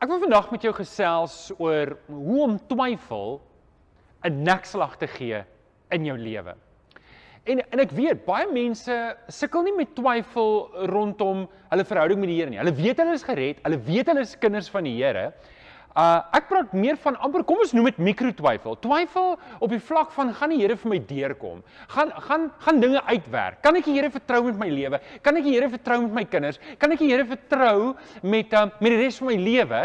[0.00, 3.34] Ek wil vandag met jou gesels oor hoe om twyfel
[4.24, 5.42] 'n nekslag te gee
[5.92, 6.54] in jou lewe.
[7.44, 8.96] En en ek weet baie mense
[9.28, 12.58] sukkel nie met twyfel rondom hulle verhouding met die Here nie.
[12.62, 15.34] Hulle weet hulle is gered, hulle weet hulle is kinders van die Here,
[15.90, 18.76] Uh ek praat meer van amper kom ons noem dit mikrotwyfel.
[18.78, 21.64] Twyfel op die vlak van gaan die Here vir my deurkom?
[21.90, 23.58] Gaan gaan gaan dinge uitwerk?
[23.64, 25.00] Kan ek die Here vertrou met my lewe?
[25.26, 26.60] Kan ek die Here vertrou met my kinders?
[26.78, 29.80] Kan ek die Here vertrou met um, met die res van my lewe?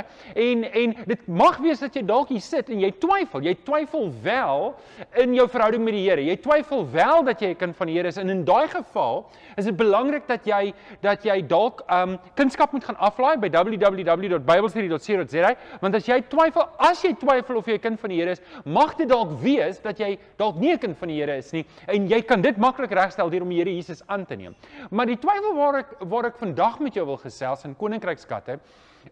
[0.46, 3.42] En en dit mag wees dat jy dalk hier sit en jy twyfel.
[3.50, 4.78] Jy twyfel wel
[5.26, 6.22] in jou verhouding met die Here.
[6.22, 9.26] Jy twyfel wel dat jy 'n kind van die Here is en in daai geval
[9.58, 15.56] is dit belangrik dat jy dat jy dalk um kunskap moet gaan aflaai by www.biblestudy.co.za
[15.82, 18.42] want as jy twyfel, as jy twyfel of jy 'n kind van die Here is,
[18.66, 21.66] mag dit dalk wees dat jy dalk nie 'n kind van die Here is nie
[21.88, 24.56] en jy kan dit maklik regstel deur om die Here Jesus aan te neem.
[24.92, 28.60] Maar die twyfel waar ek waar ek vandag met jou wil gesels in koninkrykskatte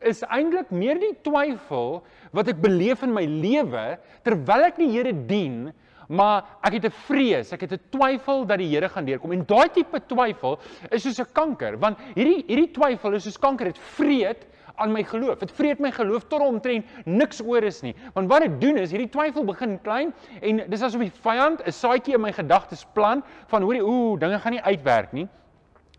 [0.01, 5.13] is eintlik meer die twyfel wat ek beleef in my lewe terwyl ek die Here
[5.13, 5.73] dien
[6.09, 9.31] maar ek het 'n vrees, ek het 'n twyfel dat die Here gaan deurkom.
[9.31, 10.59] En daai tipe twyfel
[10.91, 15.03] is soos 'n kanker, want hierdie hierdie twyfel is soos kanker, dit vreet aan my
[15.03, 15.37] geloof.
[15.37, 17.95] Dit vreet my geloof tot omtrent niks oor is nie.
[18.13, 21.71] Want wat dit doen is hierdie twyfel begin klein en dis asof die vyand 'n
[21.71, 25.27] saadjie in my gedagtes plant van hoorie ooh, dinge gaan nie uitwerk nie.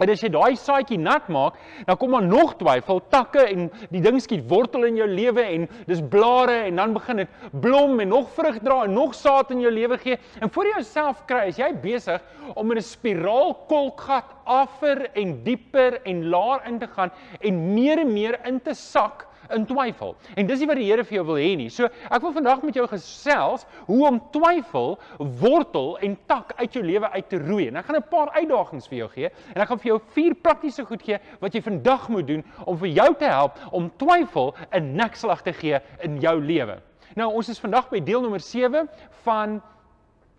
[0.03, 1.55] En as jy daai saadjie nat maak,
[1.87, 5.69] dan kom maar nog twyfel, takke en die ding skiet wortel in jou lewe en
[5.86, 9.62] dis blare en dan begin dit blom en nog vrug dra en nog saad in
[9.62, 10.19] jou lewe gee.
[10.42, 12.23] En voor jy jouself kry, is jy besig
[12.59, 17.98] om in 'n spiraal kolkgat affer en dieper en laer in te gaan en meer
[17.98, 20.14] en meer in te sak in twyfel.
[20.37, 21.69] En dis nie wat die Here vir jou wil hê nie.
[21.73, 26.84] So ek wil vandag met jou gesels hoe om twyfel wortel en tak uit jou
[26.84, 27.69] lewe uit te roei.
[27.69, 30.34] En ek gaan 'n paar uitdagings vir jou gee en ek gaan vir jou vier
[30.34, 34.55] praktiese goed gee wat jy vandag moet doen om vir jou te help om twyfel
[34.73, 36.81] 'n nekslag te gee in jou lewe.
[37.17, 38.89] Nou ons is vandag by deel nommer 7
[39.25, 39.62] van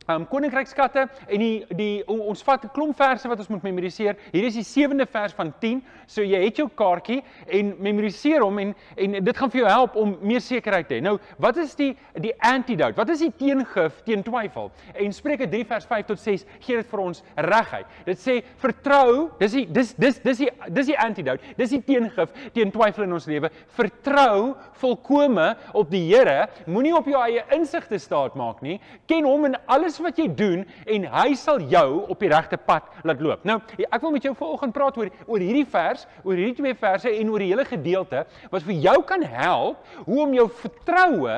[0.07, 4.15] um koninkrykskatte en die die ons vat 'n klomp verse wat ons moet memoriseer.
[4.31, 5.83] Hier is die sewende vers van 10.
[6.07, 9.95] So jy het jou kaartjie en memoriseer hom en en dit gaan vir jou help
[9.95, 11.01] om meer sekerheid te hê.
[11.01, 12.95] Nou, wat is die die antidote?
[12.95, 14.71] Wat is die teengif teen twyfel?
[14.93, 17.85] En Spreuke 3 vers 5 tot 6 gee dit vir ons reguit.
[18.05, 21.41] Dit sê vertrou, dis die dis dis dis die dis die antidote.
[21.57, 23.49] Dis die teengif teen twyfel in ons lewe.
[23.67, 26.47] Vertrou volkome op die Here.
[26.67, 28.79] Moenie op jou eie insigte staat maak nie.
[29.09, 32.57] Ken hom in alles alles wat jy doen en hy sal jou op die regte
[32.57, 33.45] pad laat loop.
[33.47, 37.09] Nou, ek wil met jou vanoggend praat oor oor hierdie vers, oor hierdie twee verse
[37.09, 41.37] en oor die hele gedeelte wat vir jou kan help hoe om jou vertroue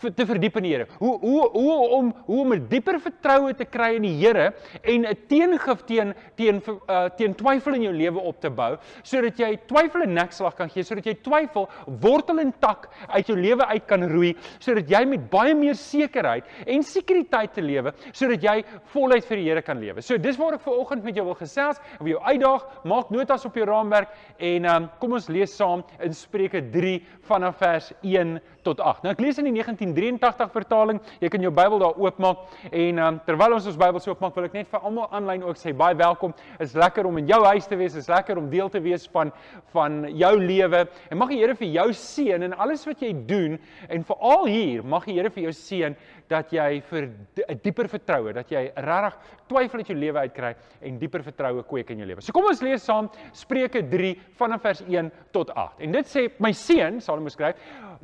[0.00, 0.86] te verdiep in die Here.
[0.98, 4.52] Hoe hoe hoe om hoe om 'n dieper vertroue te kry in die Here
[4.82, 9.38] en 'n teengif teen teen uh, teen twyfel in jou lewe op te bou sodat
[9.38, 11.68] jy twyfel 'n nekslag kan gee, sodat jy twyfel
[12.00, 16.44] wortel en tak uit jou lewe uit kan roei, sodat jy met baie meer sekerheid
[16.66, 20.02] en sekuriteit te lewe, sodat jy voluit vir die Here kan lewe.
[20.02, 23.46] So dis waar ek ver oggend met jou wil gesels, wil jou uitdaag, maak notas
[23.46, 24.08] op jou raamwerk
[24.38, 26.98] en um, kom ons lees saam in Spreuke 3
[27.28, 28.36] vanaf vers 1
[28.66, 29.04] tot 8.
[29.04, 31.00] Nou ek lees in die 1983 vertaling.
[31.22, 34.48] Jy kan jou Bybel daar oopmaak en um, terwyl ons ons Bybel so oopmaak, wil
[34.48, 36.34] ek net vir almal aanlyn ook sê baie welkom.
[36.62, 37.96] Is lekker om in jou huis te wees.
[37.98, 39.32] Is lekker om deel te wees van
[39.74, 40.84] van jou lewe.
[41.10, 43.58] En mag die Here vir jou seën in alles wat jy doen
[43.92, 45.96] en veral hier mag die Here vir jou seën
[46.30, 47.08] dat jy vir
[47.48, 49.14] 'n dieper vertroue, dat jy regtig
[49.48, 52.20] twyfel uit jou lewe uitkry en dieper vertroue kweek in jou lewe.
[52.20, 55.80] So kom ons lees saam Spreuke 3 vanaf vers 1 tot 8.
[55.80, 57.56] En dit sê my seun, Salomo skryf,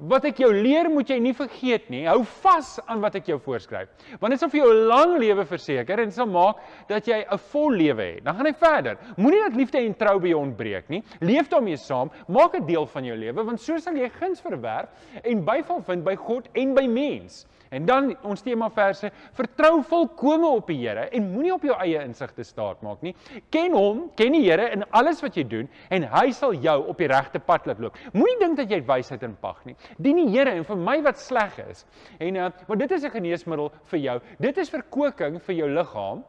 [0.09, 2.03] wat ek jou leer, moet jy nie vergeet nie.
[2.09, 3.91] Hou vas aan wat ek jou voorskryf.
[4.21, 6.57] Want dit sal vir jou 'n lang lewe verseker en sal maak
[6.89, 8.25] dat jy 'n vol lewe het.
[8.25, 8.99] Dan gaan hy verder.
[9.17, 11.03] Moenie dat liefde en trou by jou ontbreek nie.
[11.21, 14.89] Leef daarmee saam, maak dit deel van jou lewe, want so sal jy guns verwerf
[15.23, 17.47] en byval vind by God en by mens.
[17.73, 22.03] En dan ons tema verse: Vertrou volkome op die Here en moenie op jou eie
[22.05, 23.15] insigte staat maak nie.
[23.55, 27.01] Ken hom, ken die Here in alles wat jy doen en hy sal jou op
[27.01, 27.97] die regte pad laat loop.
[28.13, 29.77] Moenie dink dat jy wysheid in pag nie.
[29.97, 31.87] Dien die Here en vir my wat sleg is.
[32.21, 34.21] En uh, want dit is 'n geneesmiddel vir jou.
[34.39, 36.25] Dit is verkoking vir jou liggaam.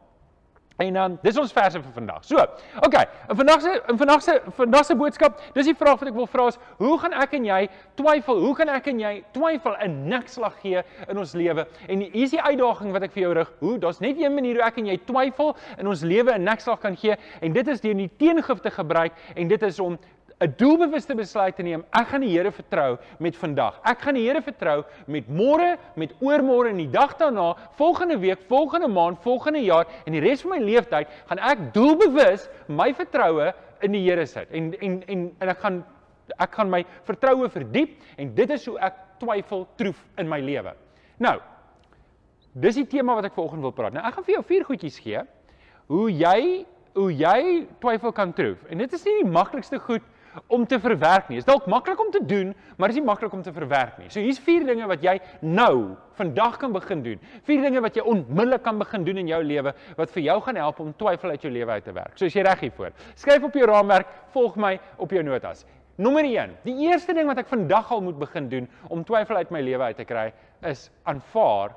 [0.76, 2.24] En dan um, dis ons verse vir vandag.
[2.26, 2.42] So,
[2.82, 6.16] okay, in vandag se in vandag se vandag se boodskap, dis die vraag wat ek
[6.18, 7.60] wil vra is, hoe gaan ek en jy
[8.00, 8.40] twyfel?
[8.42, 11.66] Hoe kan ek en jy twyfel in nikslag gee in ons lewe?
[11.86, 13.52] En hier is die uitdaging wat ek vir jou rig.
[13.60, 13.76] Hoe?
[13.84, 16.98] Daar's net een manier hoe ek en jy twyfel in ons lewe in nikslag kan
[16.98, 19.94] gee en dit is deur die teengif te gebruik en dit is om
[20.42, 21.84] 'n doelbewuste besluit te neem.
[21.94, 23.78] Ek gaan die Here vertrou met vandag.
[23.86, 28.42] Ek gaan die Here vertrou met môre, met oormôre en die dag daarna, volgende week,
[28.48, 33.52] volgende maand, volgende jaar en die res van my lewenstyd gaan ek doelbewus my vertroue
[33.82, 34.50] in die Here sit.
[34.50, 35.84] En en en en ek gaan
[36.40, 40.72] ek gaan my vertroue verdiep en dit is hoe ek twyfel troef in my lewe.
[41.20, 41.38] Nou,
[42.54, 43.94] dis die tema wat ek vanoggend wil praat.
[43.94, 45.22] Nou ek gaan vir jou vier goedjies gee
[45.86, 46.64] hoe jy
[46.94, 48.60] hoe jy twyfel kan troef.
[48.70, 50.02] En dit is nie die maklikste goed
[50.46, 51.38] om te verwerk nie.
[51.38, 53.98] Dit is dalk maklik om te doen, maar dit is nie maklik om te verwerk
[53.98, 54.08] nie.
[54.12, 57.22] So hier's vier dinge wat jy nou vandag kan begin doen.
[57.46, 60.60] Vier dinge wat jy onmiddellik kan begin doen in jou lewe wat vir jou gaan
[60.62, 62.18] help om twyfel uit jou lewe uit te werk.
[62.18, 62.92] So as jy reg hiervoor.
[63.14, 65.64] Skryf op jou raamwerk, volg my op jou notas.
[65.96, 66.56] Nommer 1.
[66.64, 69.92] Die eerste ding wat ek vandag al moet begin doen om twyfel uit my lewe
[69.92, 70.32] uit te kry,
[70.66, 71.76] is aanvaar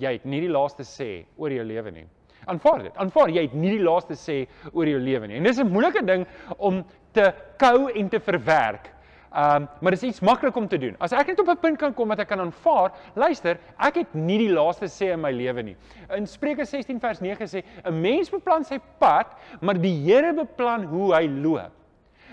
[0.00, 2.06] jy het nie die laaste sê oor jou lewe nie.
[2.50, 2.96] Aanvaar dit.
[2.98, 4.40] Aanvaar jy het nie die laaste sê
[4.72, 5.36] oor jou lewe nie.
[5.38, 6.26] En dis 'n moeilike ding
[6.58, 8.90] om te kou en te verwerk.
[9.32, 10.96] Um maar dit is iets maklik om te doen.
[11.00, 14.14] As ek net op 'n punt kan kom wat ek kan aanvaar, luister, ek het
[14.14, 15.76] nie die laaste sê in my lewe nie.
[16.10, 19.26] In Spreuke 16 vers 9 sê 'n mens beplan sy pad,
[19.60, 21.72] maar die Here beplan hoe hy loop.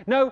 [0.05, 0.31] Nou,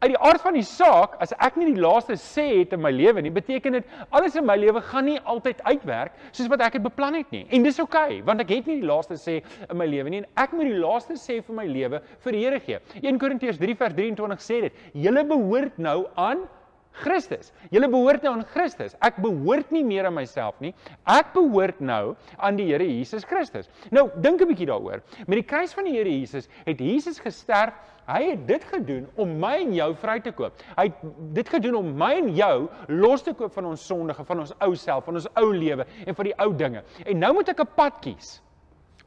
[0.00, 2.92] uit die aard van die saak, as ek nie die laaste sê het in my
[2.94, 6.78] lewe nie, beteken dit alles in my lewe gaan nie altyd uitwerk soos wat ek
[6.78, 7.42] het beplan het nie.
[7.52, 10.22] En dis oukei, okay, want ek het nie die laaste sê in my lewe nie
[10.22, 12.78] en ek moet die laaste sê vir my lewe vir die Here gee.
[13.02, 16.46] 1 Korintiërs 3 vers 23 sê dit: "Julle behoort nou aan
[16.92, 17.52] Christus.
[17.70, 18.96] Julle behoort nou aan Christus.
[19.04, 20.72] Ek behoort nie meer aan myself nie.
[21.08, 23.70] Ek behoort nou aan die Here Jesus Christus.
[23.90, 25.02] Nou, dink 'n bietjie daaroor.
[25.26, 27.74] Met die kruis van die Here Jesus het Jesus gesterf.
[28.10, 30.52] Hy het dit gedoen om my en jou vry te koop.
[30.76, 30.94] Hy het
[31.34, 34.74] dit gedoen om my en jou los te koop van ons sondige, van ons ou
[34.74, 36.82] self, van ons ou lewe en van die ou dinge.
[37.06, 38.40] En nou moet ek 'n pad kies.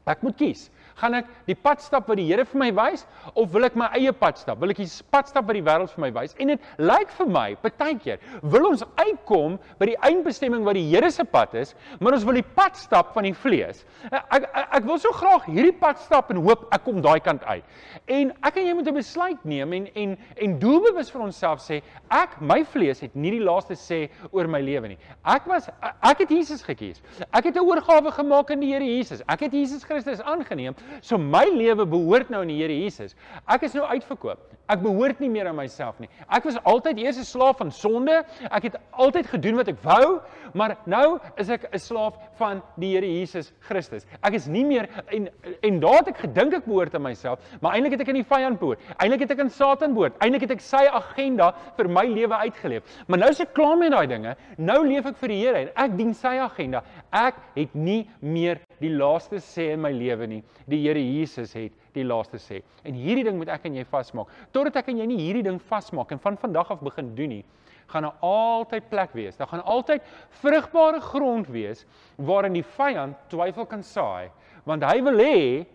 [0.06, 0.70] Ek moet kies.
[1.00, 3.04] Gaan ek die pad stap wat die Here vir my wys
[3.34, 4.60] of wil ek my eie pad stap?
[4.62, 6.34] Wil ek die pad stap wat die wêreld vir my wys?
[6.38, 8.22] En dit lyk vir my partykeer
[8.54, 12.38] wil ons uitkom by die eindbestemming wat die Here se pad is, maar ons wil
[12.38, 13.82] die pad stap van die vlees.
[14.12, 14.46] Ek ek,
[14.78, 17.64] ek wil so graag hierdie pad stap en hoop ek kom daai kant uit.
[18.06, 21.82] En ek en jy moet 'n besluit neem en en en doelbewus vir onsself sê,
[22.10, 24.98] ek my vlees het nie die laaste sê oor my lewe nie.
[25.24, 25.68] Ek was
[26.02, 27.02] ek het Jesus gekies.
[27.32, 29.22] Ek het 'n oorgawe gemaak aan die Here Jesus.
[29.28, 33.16] Ek het Jesus Christus aangeneem So my lewe behoort nou aan die Here Jesus.
[33.50, 34.52] Ek is nou uitverkoop.
[34.64, 36.08] Ek behoort nie meer aan myself nie.
[36.32, 38.24] Ek was altyd eers 'n slaaf van sonde.
[38.50, 40.20] Ek het altyd gedoen wat ek wou,
[40.54, 44.06] maar nou is ek 'n slaaf van die Here Jesus Christus.
[44.22, 45.28] Ek is nie meer en
[45.62, 48.24] en daar het ek gedink ek behoort aan myself, maar eintlik het ek aan die
[48.24, 48.80] vyand behoort.
[48.98, 50.16] Eintlik het ek aan Satan behoort.
[50.20, 52.82] Eintlik het ek sy agenda vir my lewe uitgeleef.
[53.06, 54.36] Maar nou is ek klaar met daai dinge.
[54.56, 56.82] Nou leef ek vir die Here en ek dien sy agenda.
[57.12, 60.42] Ek het nie meer die laaste sê in my lewe nie.
[60.66, 62.62] Die Here Jesus het die laaste sê.
[62.84, 64.32] En hierdie ding moet ek en jy vasmaak.
[64.52, 67.44] Totdat ek en jy nie hierdie ding vasmaak en van vandag af begin doen nie,
[67.86, 69.36] gaan daar altyd plek wees.
[69.36, 70.02] Daar gaan altyd
[70.40, 71.84] vrugbare grond wees
[72.16, 74.30] waarin die vyand twyfel kan saai,
[74.64, 75.66] want hy wil hê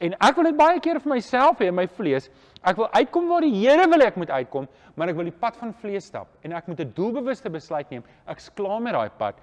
[0.00, 2.30] en ek wil dit baie keer vir myself hê in my vlees.
[2.62, 4.66] Ek wil uitkom waar die Here wil ek moet uitkom,
[4.96, 8.02] maar ek wil die pad van vlees stap en ek moet 'n doelbewuste besluit neem.
[8.26, 9.34] Ek's klaar met daai pad.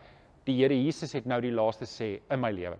[0.46, 2.78] Die Here Jesus het nou die laaste sê in my lewe.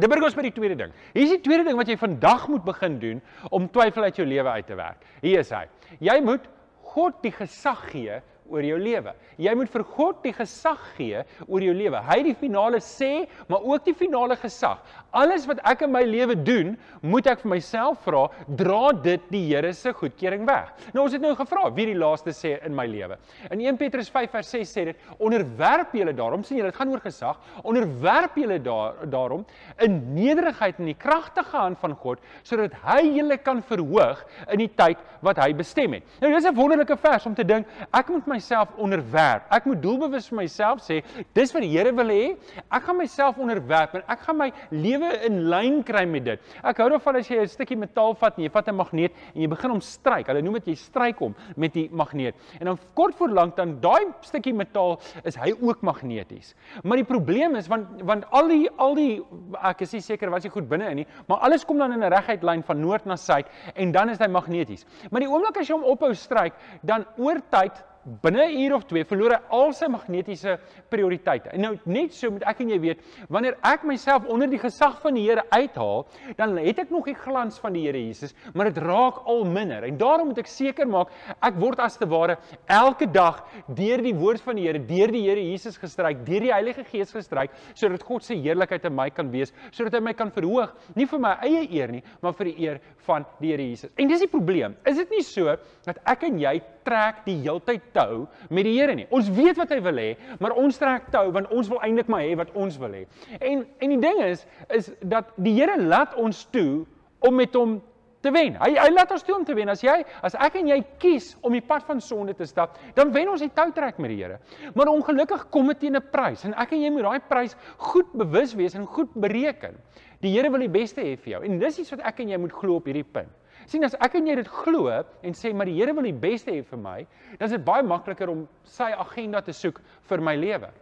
[0.00, 0.92] Dit bring ons by die tweede ding.
[1.12, 3.20] Hier is die tweede ding wat jy vandag moet begin doen
[3.52, 5.04] om twyfel uit jou lewe uit te werk.
[5.20, 5.66] Hier is hy.
[6.00, 6.46] Jy moet
[6.94, 8.20] God die gesag gee
[8.50, 9.12] oor jou lewe.
[9.38, 12.00] Jy moet vir God die gesag gee oor jou lewe.
[12.06, 14.80] Hy het die finale sê, maar ook die finale gesag.
[15.16, 18.26] Alles wat ek in my lewe doen, moet ek vir myself vra,
[18.58, 20.72] dra dit die Here se goedkeuring weg.
[20.94, 23.16] Nou ons het nou gevra wie die laaste sê in my lewe.
[23.50, 26.90] In 1 Petrus 5 vers 6 sê dit: "Onderwerp julle daarom, sien julle, dit gaan
[26.90, 27.38] oor gesag.
[27.62, 29.46] Onderwerp julle daar daarom
[29.78, 34.70] in nederigheid in die kragtige hand van God, sodat hy julle kan verhoog in die
[34.74, 38.26] tyd wat hy bestem het." Nou dis 'n wonderlike vers om te dink, ek moet
[38.26, 39.44] my myself onderwerp.
[39.52, 41.00] Ek moet doelbewus vir myself sê,
[41.36, 42.24] dis wat die Here wil hê.
[42.72, 46.40] Ek gaan myself onderwerp en ek gaan my lewe in lyn kry met dit.
[46.62, 49.42] Ek hou daarvan as jy 'n stukkie metaal vat en jy vat 'n magneet en
[49.42, 50.26] jy begin hom stryk.
[50.26, 52.34] Hulle noem dit jy stryk hom met die magneet.
[52.60, 56.54] En dan kort voor lank dan daai stukkie metaal is hy ook magneties.
[56.82, 59.22] Maar die probleem is want want al die al die
[59.62, 62.02] ek is nie seker wat jy goed binne in nie, maar alles kom dan in
[62.02, 64.86] 'n reguit lyn van noord na suid en dan is hy magneties.
[65.10, 66.52] Maar die oomblik as jy hom ophou stryk,
[66.82, 67.84] dan oor tyd
[68.22, 70.58] binne 'n uur of twee verloor hy al sy magnetiese
[70.90, 71.50] prioriteite.
[71.54, 75.00] En nou net so moet ek en jy weet, wanneer ek myself onder die gesag
[75.00, 78.70] van die Here uithaal, dan het ek nog die glans van die Here Jesus, maar
[78.70, 79.84] dit raak al minder.
[79.84, 81.08] En daarom moet ek seker maak
[81.40, 85.22] ek word as te ware elke dag deur die woord van die Here, deur die
[85.28, 89.30] Here Jesus gestryk, deur die Heilige Gees gestryk, sodat God se heerlikheid in my kan
[89.30, 92.66] wees, sodat hy my kan verhoog, nie vir my eie eer nie, maar vir die
[92.66, 93.90] eer van die Here Jesus.
[93.96, 94.76] En dis die probleem.
[94.86, 98.96] Is dit nie so dat ek en jy trek die heeltyd tou met die Here
[98.98, 99.06] nie.
[99.14, 100.08] Ons weet wat hy wil hê,
[100.42, 103.04] maar ons trek tou want ons wil eintlik maar hê wat ons wil hê.
[103.38, 106.84] En en die ding is is dat die Here laat ons toe
[107.20, 107.78] om met hom
[108.24, 108.56] te wen.
[108.60, 109.70] Hy hy laat ons toe om te wen.
[109.72, 113.12] As jy as ek en jy kies om die pad van sonde te stap, dan
[113.14, 114.40] wen ons die toutrek met die Here.
[114.76, 118.12] Maar ongelukkig kom dit teen 'n prys en ek en jy moet daai prys goed
[118.12, 119.76] bewus wees en goed bereken.
[120.20, 121.44] Die Here wil die beste hê vir jou.
[121.44, 123.32] En dis iets wat ek en jy moet glo op hierdie punt.
[123.70, 126.50] Sien as ek en jy dit glo en sê maar die Here wil die beste
[126.50, 126.98] hê vir my,
[127.38, 129.78] dan is dit baie makliker om sy agenda te soek
[130.10, 130.72] vir my lewe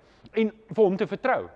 [0.41, 1.51] en vir hom te vertrou.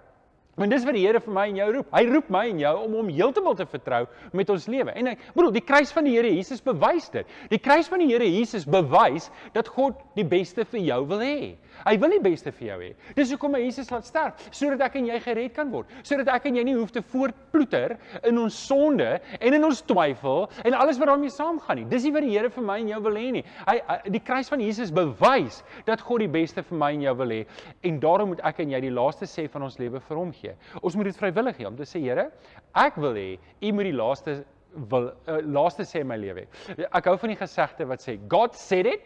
[0.55, 1.93] Want dis wat die Here vir my en jou roep.
[1.97, 4.03] Hy roep my en jou om hom heeltemal te vertrou
[4.37, 4.93] met ons lewe.
[5.01, 7.31] En ek bedoel, die kruis van die Here Jesus bewys dit.
[7.49, 11.55] Die kruis van die Here Jesus bewys dat God die beste vir jou wil hê.
[11.87, 12.91] Hy wil die beste vir jou hê.
[13.17, 16.51] Dis hoekom hy Jesus laat sterf, sodat ek en jy gered kan word, sodat ek
[16.51, 17.97] en jy nie hoef te voortploeter
[18.29, 19.09] in ons sonde
[19.41, 21.89] en in ons twyfel en alles wat daarmee saamgaan nie.
[21.91, 23.45] Dis nie wat die Here vir my en jou wil hê nie.
[23.65, 23.79] Hy
[24.13, 27.43] die kruis van Jesus bewys dat God die beste vir my en jou wil hê
[27.89, 30.42] en daarom moet ek en jy die laaste sê van ons lewe vir hom gee.
[30.83, 32.31] Ons moet dit vrywillig gee om te sê Here,
[32.75, 34.45] ek wil hê U moet die laaste
[34.91, 36.47] wil uh, laaste sê in my lewe.
[36.89, 39.05] Ek hou van die gesegde wat sê God said it.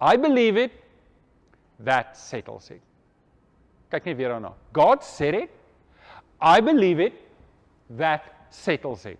[0.00, 0.76] I believe it.
[1.84, 2.82] That settles it.
[3.90, 4.52] Kyk net weer daarna.
[4.76, 5.50] God said it.
[6.40, 7.18] I believe it.
[7.98, 9.18] That settles it.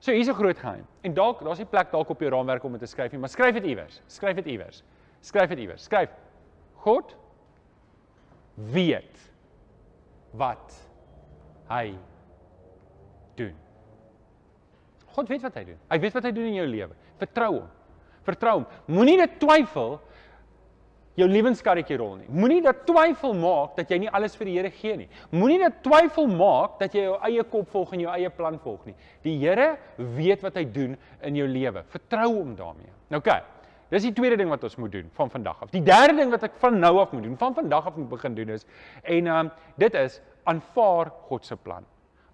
[0.00, 0.86] So hier's 'n groot geheim.
[1.02, 3.28] En dalk daar's nie plek dalk op jou raamwerk om dit te skryf nie, maar
[3.28, 4.02] skryf dit iewers.
[4.06, 4.82] Skryf dit iewers.
[5.20, 5.82] Skryf dit iewers.
[5.82, 6.10] Skryf.
[6.74, 7.16] God
[8.54, 9.25] weet
[10.32, 10.74] wat
[11.70, 11.94] hy
[13.36, 13.54] doen.
[15.16, 15.78] God weet wat hy doen.
[15.90, 16.98] Hy weet wat hy doen in jou lewe.
[17.20, 17.70] Vertrou hom.
[18.26, 18.66] Vertrou hom.
[18.90, 19.96] Moenie dit twyfel
[21.16, 22.28] jou lewenskarretjie rol nie.
[22.28, 25.08] Moenie dat twyfel maak dat jy nie alles vir die Here gee nie.
[25.32, 28.90] Moenie dat twyfel maak dat jy jou eie kop volg en jou eie plan volg
[28.90, 28.96] nie.
[29.24, 31.86] Die Here weet wat hy doen in jou lewe.
[31.94, 32.92] Vertrou hom daarmee.
[33.08, 33.40] Nou oké.
[33.88, 35.70] Dis die tweede ding wat ons moet doen van vandag af.
[35.70, 38.34] Die derde ding wat ek van nou af moet doen, van vandag af moet begin
[38.34, 38.66] doen is
[39.02, 41.86] en um, dit is aanvaar God se plan.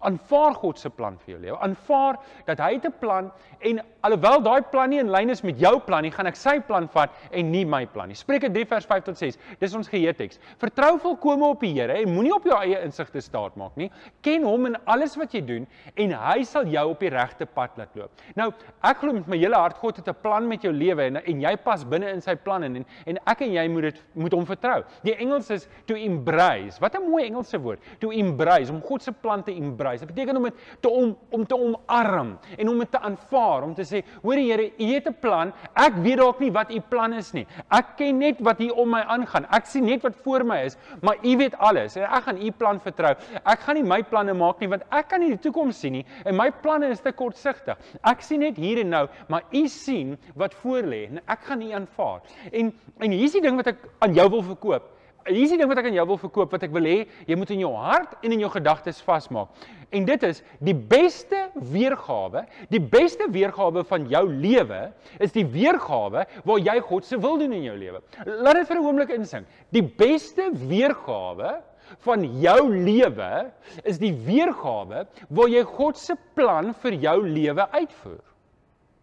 [0.03, 1.57] Aanvaar God se plan vir jou lewe.
[1.59, 5.59] Aanvaar dat hy het 'n plan en alhoewel daai plan nie in lyn is met
[5.59, 8.15] jou plan nie, gaan ek sy plan vat en nie my plan nie.
[8.15, 9.37] Spreuke 3 vers 5 tot 6.
[9.59, 10.39] Dis ons geheue teks.
[10.57, 13.89] Vertrou volkome op die Here en moenie op jou eie insig te staat maak nie.
[14.21, 17.77] Ken hom in alles wat jy doen en hy sal jou op die regte pad
[17.77, 18.11] laat loop.
[18.35, 18.51] Nou,
[18.83, 21.41] ek glo met my hele hart God het 'n plan met jou lewe en en
[21.41, 24.45] jy pas binne in sy planne en en ek en jy moet dit moet hom
[24.45, 24.83] vertrou.
[25.03, 26.79] Die Engels is to embrace.
[26.79, 27.79] Wat 'n mooi Engelse woord.
[27.99, 30.01] To embrace om God se plan te embrace prys.
[30.01, 33.85] Dit beteken om te om om te omarm en om dit te aanvaar, om te
[33.85, 35.53] sê, hoor die Here, U het 'n plan.
[35.73, 37.47] Ek weet dalk nie wat U plan is nie.
[37.69, 39.45] Ek ken net wat hier om my aangaan.
[39.51, 42.51] Ek sien net wat voor my is, maar U weet alles en ek gaan U
[42.51, 43.15] plan vertrou.
[43.45, 46.05] Ek gaan nie my planne maak nie want ek kan nie die toekoms sien nie
[46.25, 47.77] en my planne is te kortsigtig.
[48.03, 51.61] Ek sien net hier en nou, maar U sien wat voor lê en ek gaan
[51.61, 52.21] U aanvaar.
[52.51, 54.92] En en hier's die ding wat ek aan jou wil verkoop.
[55.23, 57.35] Hier is die ding wat ek aan jou wil verkoop wat ek wil hê jy
[57.39, 59.51] moet in jou hart en in jou gedagtes vasmaak.
[59.93, 64.81] En dit is die beste weergawe, die beste weergawe van jou lewe
[65.23, 68.01] is die weergawe waar jy God se wil doen in jou lewe.
[68.25, 69.47] Laat dit vir 'n oomblik insink.
[69.71, 71.61] Die beste weergawe
[72.03, 73.51] van jou lewe
[73.83, 78.23] is die weergawe waar jy God se plan vir jou lewe uitvoer.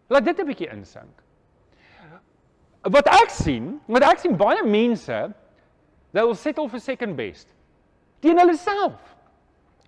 [0.09, 1.15] Laat dit 'n bietjie insink.
[2.81, 5.33] Wat ek sien, wat ek sien baie mense
[6.13, 7.47] They will settle for second best.
[8.21, 9.11] Teen hulle self.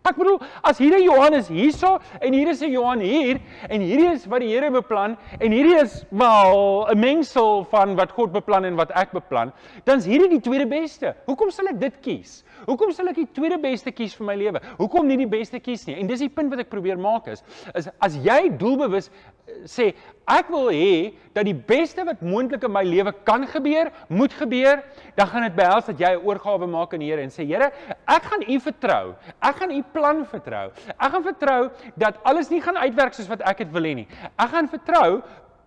[0.04, 3.40] Ek bedoel, as hier 'n Johannes hierso en hier is 'n Johan hier
[3.70, 8.12] en hierdie is wat die Here beplan en hierdie is wel 'n mengsel van wat
[8.12, 9.54] God beplan en wat ek beplan,
[9.86, 11.16] dan is hierdie die tweede beste.
[11.26, 12.44] Hoekom sal ek dit kies?
[12.68, 14.60] Hoekom sal ek die tweede beste kies vir my lewe?
[14.78, 15.96] Hoekom nie die beste kies nie?
[15.96, 19.10] En dis die punt wat ek probeer maak is, is as jy doelbewus
[19.70, 19.94] sê
[20.30, 24.84] ek wil hê dat die beste wat moontlik in my lewe kan gebeur, moet gebeur,
[25.18, 27.72] dan gaan dit behels dat jy 'n oorgawe maak aan die Here en sê Here,
[28.08, 29.16] ek gaan U vertrou.
[29.42, 30.72] Ek gaan U plan vertrou.
[31.00, 34.08] Ek gaan vertrou dat alles nie gaan uitwerk soos wat ek dit wil hê nie.
[34.38, 35.22] Ek gaan vertrou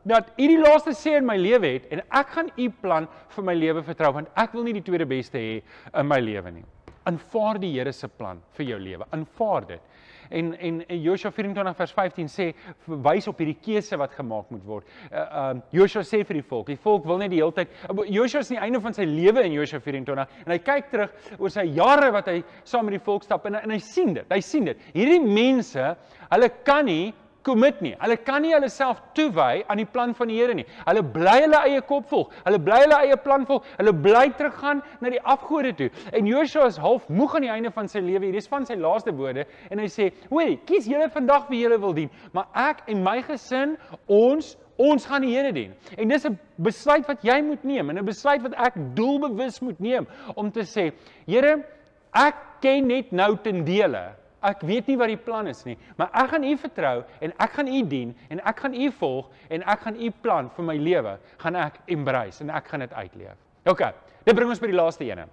[0.05, 3.45] dat U die laaste sê in my lewe het en ek gaan U plan vir
[3.45, 5.62] my lewe vertrou want ek wil nie die tweede beste hê
[5.95, 6.64] in my lewe nie.
[7.07, 9.07] Aanvaar die Here se plan vir jou lewe.
[9.12, 9.81] Aanvaar dit
[10.30, 12.49] en en Joshua 24 vers 15 sê
[12.87, 14.87] wys op hierdie keuse wat gemaak moet word.
[15.11, 17.73] Uh uh Joshua sê vir die volk, die volk wil net die hele tyd
[18.12, 21.52] Joshua is nie einde van sy lewe in Joshua 24 en hy kyk terug oor
[21.52, 24.26] sy jare wat hy saam met die volk stap en en hy sien dit.
[24.30, 24.83] Hy sien dit.
[24.95, 25.95] Hierdie mense,
[26.30, 27.14] hulle kan nie
[27.47, 27.95] commit nie.
[28.00, 30.67] Hulle kan nie hulle self toewy aan die plan van die Here nie.
[30.88, 32.35] Hulle bly hulle eie kop volg.
[32.47, 33.65] Hulle bly hulle eie plan volg.
[33.79, 35.88] Hulle bly teruggaan na die afgode toe.
[36.17, 38.26] En Joshua is half moeg aan die einde van sy lewe.
[38.26, 41.79] Hierdie is van sy laaste woorde en hy sê: "Hoerie, kies julle vandag wie julle
[41.81, 43.76] wil dien, maar ek en my gesin,
[44.07, 45.73] ons Ons gaan die Here dien.
[45.97, 49.81] En dis 'n besluit wat jy moet neem en 'n besluit wat ek doelbewus moet
[49.81, 50.93] neem om te sê,
[51.26, 51.65] Here,
[52.12, 54.12] ek ken net nou ten dele
[54.47, 57.57] ek weet nie wat die plan is nie, maar ek gaan U vertrou en ek
[57.59, 60.76] gaan U dien en ek gaan U volg en ek gaan U plan vir my
[60.79, 63.37] lewe gaan ek embrace en ek gaan dit uitleef.
[63.67, 63.83] OK.
[64.26, 65.26] Dit bring ons by die laaste ene.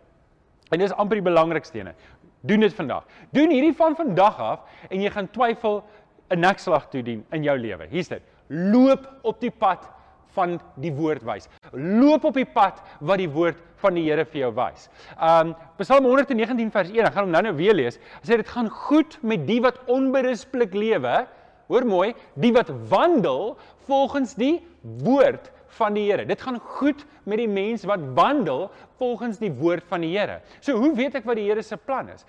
[0.73, 1.93] En dis amper die belangrikste ene.
[2.43, 3.05] Doen dit vandag.
[3.35, 5.83] Doen hierdie van vandag af en jy gaan twyfel
[6.31, 7.87] 'n nekslag toe dien in jou lewe.
[7.89, 8.21] Hier's dit.
[8.49, 9.89] Loop op die pad
[10.35, 11.49] van die woord wys.
[11.73, 14.89] Loop op die pad wat die woord van die Here vir jou wys.
[15.17, 17.99] Um Psalm 119 vers 1, ek gaan hom nou-nou weer lees.
[18.21, 21.23] Hy sê dit gaan goed met die wat onberispelik lewe.
[21.71, 23.55] Hoor mooi, die wat wandel
[23.87, 24.57] volgens die
[25.03, 26.25] woord van die Here.
[26.25, 28.67] Dit gaan goed met die mens wat wandel
[29.01, 30.41] volgens die woord van die Here.
[30.61, 32.27] So hoe weet ek wat die Here se plan is?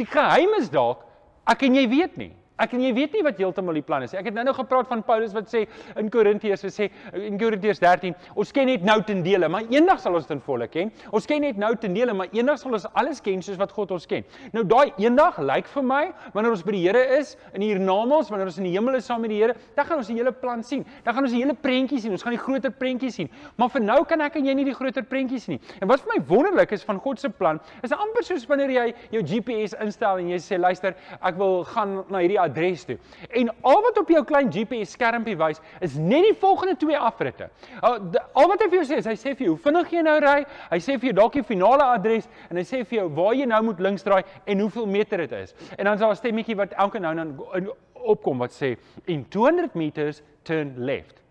[0.00, 1.04] Die geheim is dalk
[1.46, 2.32] ek en jy weet nie.
[2.62, 4.20] Ek en jy weet nie wat heeltemal die plan is nie.
[4.20, 5.64] Ek het nou-nou gepraat van Paulus wat sê
[6.00, 6.88] in Korintiërs, sê
[7.26, 10.68] in Korintiërs 13, ons ken net nou ten dele, maar eendag sal ons ten volle
[10.72, 10.92] ken.
[11.16, 13.92] Ons ken net nou ten dele, maar eendag sal ons alles ken soos wat God
[13.96, 14.24] ons ken.
[14.54, 16.02] Nou daai eendag lyk vir my
[16.36, 19.24] wanneer ons by die Here is in hiernamaals, wanneer ons in die hemel is saam
[19.24, 20.84] met die Here, dan gaan ons die hele plan sien.
[21.04, 22.14] Dan gaan ons die hele prentjie sien.
[22.14, 23.32] Ons gaan die groter prentjie sien.
[23.58, 25.74] Maar vir nou kan ek en jy nie die groter prentjie sien nie.
[25.80, 28.86] En wat vir my wonderlik is van God se plan, is amper soos wanneer jy
[29.14, 32.96] jou GPS instel en jy sê luister, ek wil gaan na hierdie adres toe.
[33.40, 37.50] En al wat op jou klein GPS skermpie wys, is net die volgende twee afritte.
[37.82, 40.16] Al wat hy vir jou sê, is hy sê vir jou hoe vinnig jy nou
[40.24, 40.36] ry,
[40.70, 43.48] hy sê vir jou dalk die finale adres en hy sê vir jou waar jy
[43.50, 45.54] nou moet links draai en hoeveel meter dit is.
[45.76, 49.26] En dan is daar 'n stemmetjie wat elke nou en dan opkom wat sê in
[49.28, 51.22] 200 meters turn left.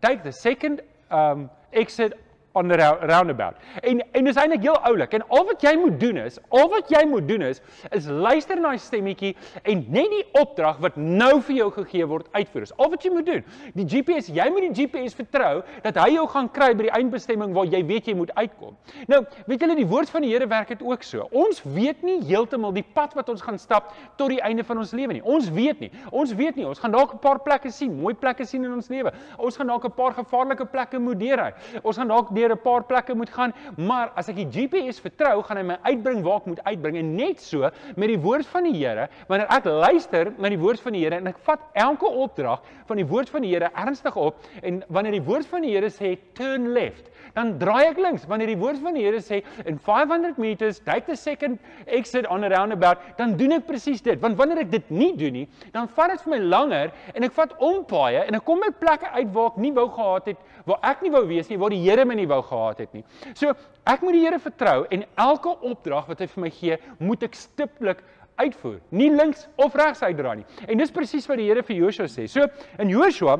[0.00, 2.14] Take the second um exit
[2.54, 3.54] on the roundabout.
[3.82, 5.12] En en dis eintlik heel oulik.
[5.12, 8.60] En al wat jy moet doen is, al wat jy moet doen is, is luister
[8.60, 9.32] na die stemmetjie
[9.62, 12.66] en net die opdrag wat nou vir jou gegee word uitvoer.
[12.66, 13.42] Dis al wat jy moet doen.
[13.74, 17.54] Die GPS, jy moet die GPS vertrou dat hy jou gaan kry by die eindbestemming
[17.56, 18.76] waar jy weet jy moet uitkom.
[19.10, 21.26] Nou, weet julle die woord van die Here werk dit ook so.
[21.34, 24.94] Ons weet nie heeltemal die pad wat ons gaan stap tot die einde van ons
[24.94, 25.22] lewe nie.
[25.22, 25.90] Ons weet nie.
[26.10, 26.66] Ons weet nie.
[26.66, 29.12] Ons gaan dalk 'n paar plekke sien, mooi plekke sien in ons lewe.
[29.38, 31.52] Ons gaan dalk 'n paar gevaarlike plekke moet deurry.
[31.82, 35.42] Ons gaan dalk deur 'n paar plekke moet gaan, maar as ek die GPS vertrou,
[35.42, 36.96] gaan hy my uitbring waar ek moet uitbring.
[36.96, 40.80] En net so met die woord van die Here, wanneer ek luister na die woord
[40.80, 44.16] van die Here en ek vat elke opdrag van die woord van die Here ernstig
[44.16, 48.26] op en wanneer die woord van die Here sê turn left, dan draai ek links.
[48.30, 52.44] Wanneer die woord van die Here sê in 500 meters, take the second exit on
[52.44, 54.20] a roundabout, dan doen ek presies dit.
[54.22, 57.36] Want wanneer ek dit nie doen nie, dan vat dit vir my langer en ek
[57.36, 60.82] vat ompaaie en ek kom by plekke uit waar ek nie wou gehad het, waar
[60.90, 63.04] ek nie wou wees nie, waar die Here my nie wou gehad het nie.
[63.36, 63.52] So,
[63.88, 67.36] ek moet die Here vertrou en elke opdrag wat hy vir my gee, moet ek
[67.38, 68.00] stiptelik
[68.40, 68.78] uitvoer.
[68.90, 70.46] Nie links of regs uitdraai nie.
[70.66, 72.26] En dis presies wat die Here vir Joshua sê.
[72.30, 72.46] So,
[72.82, 73.38] in Joshua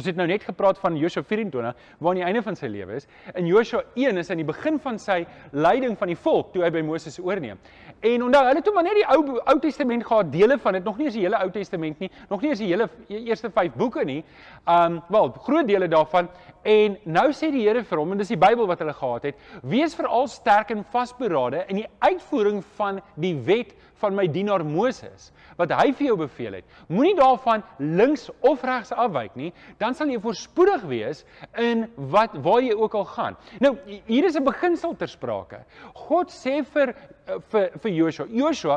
[0.00, 2.94] Ons het nou net gepraat van Joshua 24 waar aan die einde van sy lewe
[2.96, 3.04] is.
[3.36, 5.18] In Joshua 1 is aan die begin van sy
[5.52, 7.60] leiding van die volk toe hy by Moses oorneem.
[8.00, 10.86] En onthou, hulle het toe maar net die ou Ou Testament gehad, dele van dit,
[10.88, 13.50] nog nie eens die hele Ou Testament nie, nog nie eens die hele e-, eerste
[13.52, 14.22] 5 boeke nie.
[14.64, 16.32] Um wel, groot dele daarvan
[16.64, 19.44] en nou sê die Here vir hom en dis die Bybel wat hulle gehad het,
[19.68, 25.30] wees veral sterk en vasberade in die uitvoering van die wet van my dienaar Moses
[25.60, 26.64] wat hy vir jou beveel het.
[26.88, 31.24] Moenie daarvan links of regs afwyk nie, dan sal jy voorspoedig wees
[31.60, 33.36] in wat waar jy ook al gaan.
[33.60, 35.64] Nou, hier is 'n beginsel ter sprake.
[35.94, 36.94] God sê vir
[37.30, 38.26] Eh, vir vir Joshua.
[38.30, 38.76] Joshua,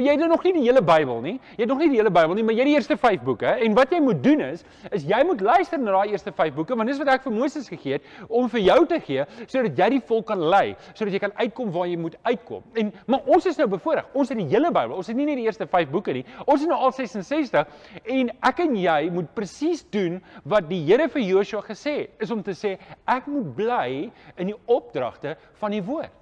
[0.00, 1.34] jy het nog nie die hele Bybel nie.
[1.56, 3.50] Jy het nog nie die hele Bybel nie, maar jy het die eerste 5 boeke
[3.66, 6.76] en wat jy moet doen is is jy moet luister na daai eerste 5 boeke
[6.78, 9.88] want dis wat ek vir Moses gegee het om vir jou te gee sodat jy
[9.96, 12.62] die volk kan lei, sodat jy kan uitkom waar jy moet uitkom.
[12.80, 14.08] En maar ons is nou bevoorreg.
[14.14, 14.94] Ons het die hele Bybel.
[14.96, 16.24] Ons het nie net die eerste 5 boeke nie.
[16.46, 17.66] Ons het nou al 66
[18.04, 22.30] en ek en jy moet presies doen wat die Here vir Joshua gesê het, is
[22.30, 22.76] om te sê
[23.10, 26.21] ek moet bly in die opdragte van die woord.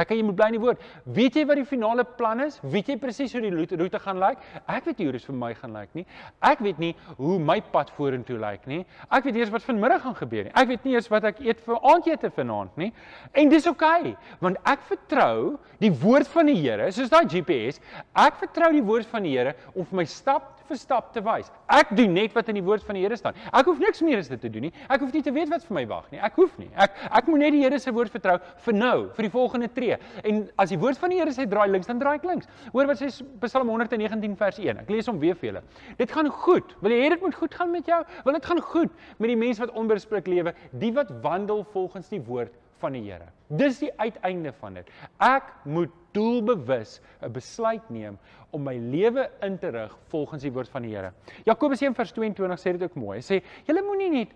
[0.00, 0.84] Ek kan jy moet bly in die woord.
[1.16, 2.58] Weet jy wat die finale plan is?
[2.72, 4.40] Weet jy presies hoe die roete gaan lyk?
[4.64, 6.06] Ek weet nie hoe dit vir my gaan lyk nie.
[6.50, 8.80] Ek weet nie hoe my pad vorentoe lyk nie.
[9.10, 10.54] Ek weet nie eers wat vanmiddag gaan gebeur nie.
[10.56, 12.90] Ek weet nie eers wat ek eet vir aandete vanaand nie.
[13.36, 17.80] En dis oukei, okay, want ek vertrou die woord van die Here, soos daai GPS.
[18.18, 21.50] Ek vertrou die woord van die Here om vir my stap vir stap te wys.
[21.70, 23.36] Ek doen net wat in die woord van die Here staan.
[23.52, 24.72] Ek hoef niks meer as dit te doen nie.
[24.88, 26.20] Ek hoef nie te weet wat vir my wag nie.
[26.22, 26.68] Ek hoef nie.
[26.74, 29.98] Ek ek moet net die Here se woord vertrou vir nou, vir die volgende tree.
[30.24, 32.50] En as die woord van die Here sê draai links, dan draai ek links.
[32.70, 33.10] Hoor wat sê
[33.44, 34.82] Psalm 119 vers 1.
[34.84, 35.64] Ek lees hom weer vir julle.
[35.98, 36.74] Dit gaan goed.
[36.84, 38.00] Wil jy hê dit moet goed gaan met jou?
[38.26, 42.22] Wil dit gaan goed met die mense wat onbespreek lewe, die wat wandel volgens die
[42.26, 43.28] woord van die Here.
[43.48, 44.90] Dis die uiteinde van dit.
[45.22, 48.18] Ek moet doelbewus 'n besluit neem
[48.50, 51.12] om my lewe in te rig volgens die woord van die Here.
[51.44, 53.18] Jakobus 1:22 sê dit ook mooi.
[53.18, 54.34] Hy sê: "Julle moenie net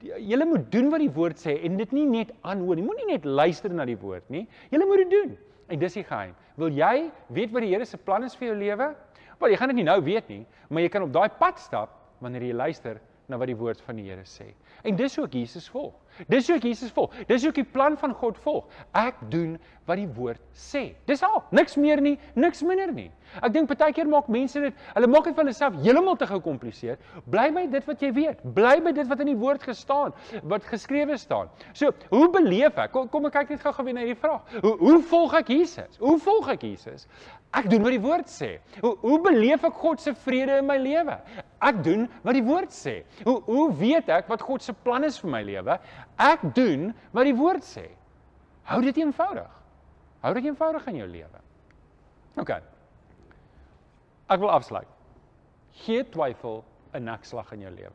[0.00, 2.84] julle moet doen wat die woord sê en dit nie net aanhoor nie.
[2.86, 4.46] Moenie net luister na die woord nie.
[4.72, 5.36] Julle moet dit doen.
[5.68, 6.34] En dis die geheim.
[6.56, 8.94] Wil jy weet wat die Here se plan is vir jou lewe?
[9.40, 11.92] Wel, jy gaan dit nie nou weet nie, maar jy kan op daai pad stap
[12.24, 14.52] wanneer jy luister na wat die woord van die Here sê.
[14.86, 15.94] En dis ek Jesus volg.
[16.28, 17.14] Dis hoe ek Jesus volg.
[17.28, 18.68] Dis hoe ek die plan van God volg.
[18.96, 20.90] Ek doen wat die woord sê.
[21.06, 21.42] Dis al.
[21.54, 23.08] Niks meer nie, niks minder nie.
[23.44, 26.98] Ek dink baie keer maak mense dit, hulle maak dit vir hulself heeltemal te gekompliseer.
[27.30, 28.42] Bly by dit wat jy weet.
[28.56, 30.14] Bly by dit wat in die woord gestaan,
[30.50, 31.50] wat geskrewe staan.
[31.76, 32.94] So, hoe beleef ek?
[32.94, 34.54] Kom, kom ek kyk net gou-gou weer na hierdie vraag.
[34.62, 35.98] Hoe hoe volg ek Jesus?
[36.02, 37.06] Hoe volg ek Jesus?
[37.56, 38.56] Ek doen wat die woord sê.
[38.82, 41.18] Hoe hoe beleef ek God se vrede in my lewe?
[41.64, 42.98] Ek doen wat die woord sê.
[43.24, 45.78] Hoe hoe weet ek wat God se plan is vir my lewe?
[46.16, 47.90] Ek doen wat die woord sê.
[48.66, 49.52] Hou dit eenvoudig.
[50.24, 51.42] Hou dit eenvoudig in jou lewe.
[52.40, 52.50] OK.
[54.26, 54.88] Ek wil afsluit.
[55.84, 57.92] Gee twyfel 'n nekslag in jou lewe.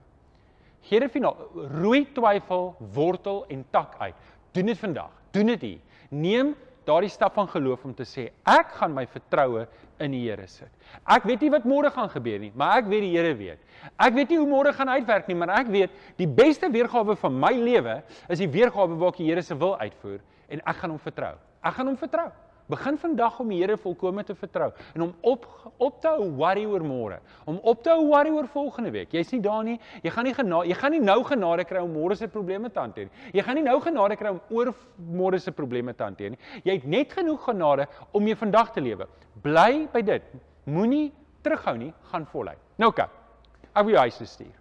[0.81, 1.38] Gee dit finaal
[1.81, 4.15] rooi twyfel wortel en tak uit.
[4.51, 5.12] Doen dit vandag.
[5.31, 5.79] Doen dit hier.
[6.10, 6.55] Neem
[6.91, 9.65] daardie stap van geloof om te sê ek gaan my vertroue
[10.01, 10.69] in die Here sit.
[11.08, 13.62] Ek weet nie wat môre gaan gebeur nie, maar ek weet die Here weet.
[13.95, 17.38] Ek weet nie hoe môre gaan uitwerk nie, maar ek weet die beste weergawe van
[17.39, 20.19] my lewe is die weergawe waar ek die Here se wil uitvoer
[20.51, 21.36] en ek gaan hom vertrou.
[21.62, 22.30] Ek gaan hom vertrou.
[22.71, 25.47] Begin vandag om die Here volkome te vertrou en om op
[25.81, 27.17] op te hou worry oor môre.
[27.49, 29.12] Om op te hou worry oor volgende week.
[29.12, 29.79] Jy's nie daar nie.
[30.05, 32.79] Jy gaan nie genade, jy gaan nie nou genade kry om môre se probleme te
[32.79, 33.31] hanteer nie.
[33.36, 34.71] Jy gaan nie nou genade kry om oor
[35.12, 36.39] môre se probleme te hanteer nie.
[36.63, 39.10] Jy het net genoeg genade om jy vandag te lewe.
[39.43, 40.31] Bly by dit.
[40.69, 41.10] Moenie
[41.43, 42.62] terughou nie, gaan voluit.
[42.79, 43.19] Nou kyk.
[43.71, 44.55] Ek wil jou huis toe stuur.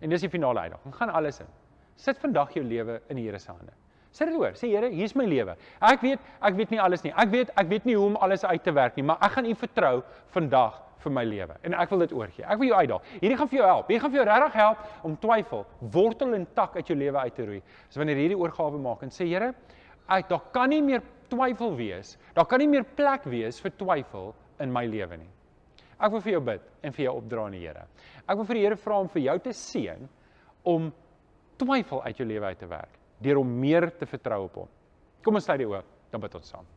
[0.00, 0.96] En dis die finale uitdaging.
[0.96, 1.52] Gaan alles in.
[2.00, 3.74] Sit vandag jou lewe in die Here se hande.
[4.10, 5.54] Sê dit hoor, sê Here, hier's my lewe.
[5.86, 7.12] Ek weet, ek weet nie alles nie.
[7.14, 9.46] Ek weet, ek weet nie hoe om alles uit te werk nie, maar ek gaan
[9.46, 10.00] U vertrou
[10.34, 12.44] vandag vir my lewe en ek wil dit oorgee.
[12.44, 13.06] Ek wil jou uitdaag.
[13.22, 13.88] Hierdie gaan vir jou help.
[13.88, 17.38] Hierdie gaan vir jou regtig help om twyfel, wortel en tak uit jou lewe uit
[17.38, 17.62] te roei.
[17.88, 19.54] So wanneer hierdie oorgawe maak en sê Here,
[20.10, 22.16] ek daar kan nie meer twyfel wees.
[22.34, 25.30] Daar kan nie meer plek wees vir twyfel in my lewe nie.
[26.00, 27.86] Ek wil vir jou bid en vir jou opdra aan die Here.
[28.26, 30.08] Ek wil vir die Here vra om vir jou te seën
[30.68, 30.90] om
[31.62, 34.68] twyfel uit jou lewe uit te werk deur om meer te vertrou op hom.
[35.24, 36.68] Kom ons sluit die oë, dan bid ons saam.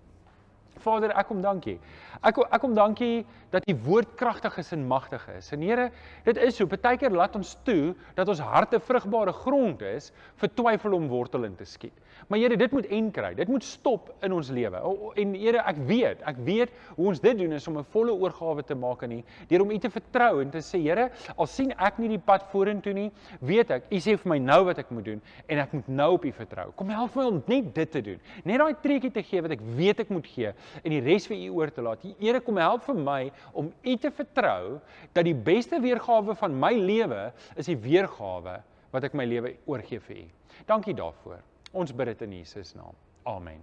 [0.83, 1.79] Vader, ek kom dankie.
[2.23, 5.51] Ek ek kom dankie dat u woord kragtig is en magtig is.
[5.53, 5.89] En Here,
[6.25, 10.09] dit is so, baie keer laat ons toe dat ons harte vrugbare grond is
[10.41, 11.93] vir twyfel om wortel in te skiet.
[12.27, 13.33] Maar Here, dit moet en kry.
[13.37, 14.81] Dit moet stop in ons lewe.
[15.21, 18.63] En Here, ek weet, ek weet hoe ons dit doen is om 'n volle oorgawe
[18.63, 21.71] te maak aan U, deur om U te vertrou en te sê, Here, al sien
[21.71, 24.89] ek nie die pad vorentoe nie, weet ek, U sê vir my nou wat ek
[24.91, 26.71] moet doen en ek moet nou op U vertrou.
[26.75, 28.19] Kom help my om net dit te doen.
[28.45, 31.37] Net daai treetjie te gee wat ek weet ek moet gee en die res vir
[31.47, 32.05] U oor te laat.
[32.19, 33.19] Here, kom help vir my
[33.53, 34.79] om U te vertrou
[35.13, 37.27] dat die beste weergawe van my lewe
[37.59, 38.57] is die weergawe
[38.93, 40.27] wat ek my lewe oorgee vir U.
[40.69, 41.41] Dankie daarvoor.
[41.73, 42.93] Ons bid dit in Jesus naam.
[43.25, 43.61] Amen.